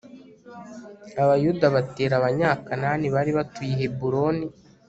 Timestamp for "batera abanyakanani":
1.75-3.05